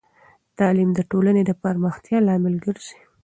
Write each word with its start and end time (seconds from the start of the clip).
تعلیم 0.57 0.89
د 0.95 0.99
ټولنې 1.11 1.41
د 1.45 1.51
پراختیا 1.61 2.17
لامل 2.27 2.55
ګرځی. 2.65 2.99